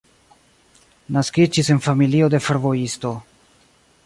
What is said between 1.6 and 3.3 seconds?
en familio de fervojisto.